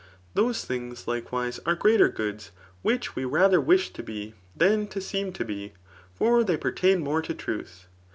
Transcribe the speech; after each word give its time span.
Those 0.33 0.65
thmgs, 0.65 1.05
likewise, 1.05 1.59
are 1.63 1.75
greater 1.75 2.09
goods 2.09 2.49
which 2.81 3.15
we 3.15 3.23
rather 3.23 3.61
wish 3.61 3.93
to 3.93 4.01
be 4.01 4.33
than 4.55 4.87
to 4.87 4.99
seem 4.99 5.31
to 5.33 5.45
be; 5.45 5.73
for 6.15 6.43
they 6.43 6.57
pertain 6.57 7.01
more 7.03 7.21
to 7.21 7.35
truth. 7.35 7.85